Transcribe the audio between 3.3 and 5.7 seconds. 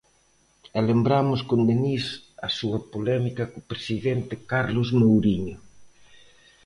co presidente Carlos Mouriño.